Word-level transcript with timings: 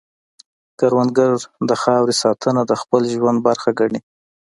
کروندګر 0.79 1.31
د 1.69 1.71
خاورې 1.81 2.15
ساتنه 2.23 2.61
د 2.65 2.73
خپل 2.81 3.01
ژوند 3.13 3.37
برخه 3.47 3.69
ګڼي 3.79 3.99